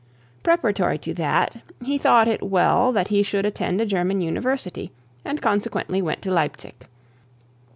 [0.41, 4.91] Preparatory to that, he thought it well that he should attend a German university,
[5.23, 6.87] and consequently went to Leipzig.